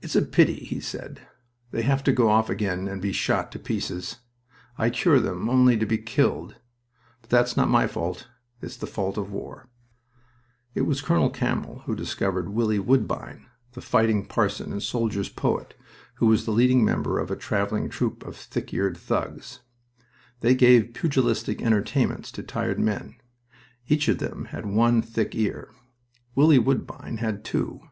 [0.00, 1.20] "It's a pity," he said,
[1.70, 4.20] "they have to go off again and be shot to pieces.
[4.78, 6.56] I cure them only to be killed
[7.20, 8.26] but that's not my fault.
[8.62, 9.68] It's the fault of war."
[10.74, 13.44] It was Colonel Campbell who discovered "Willie Woodbine,"
[13.74, 15.74] the fighting parson and soldier's poet,
[16.14, 19.60] who was the leading member of a traveling troupe of thick eared thugs.
[20.40, 23.16] They gave pugilistic entertainments to tired men.
[23.88, 25.68] Each of them had one thick ear.
[26.34, 27.82] Willie Woodbine had two.